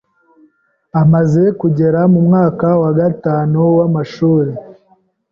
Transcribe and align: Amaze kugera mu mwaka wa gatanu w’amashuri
Amaze 1.01 1.43
kugera 1.59 1.99
mu 2.13 2.19
mwaka 2.27 2.67
wa 2.81 2.91
gatanu 2.99 3.59
w’amashuri 3.77 4.51